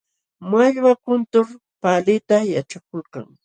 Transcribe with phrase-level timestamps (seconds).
[0.49, 1.47] Mallwa kuntur
[1.81, 3.25] paalita yaćhakuykan.